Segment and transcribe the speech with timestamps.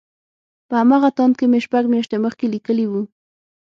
[0.67, 3.01] په همغه تاند کې مې شپږ مياشتې مخکې ليکلي وو.